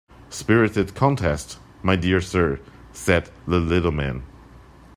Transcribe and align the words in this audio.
‘Spirited 0.31 0.95
contest, 0.95 1.59
my 1.83 1.95
dear 1.95 2.19
sir,’ 2.21 2.59
said 2.91 3.29
the 3.45 3.59
little 3.59 3.91
man. 3.91 4.23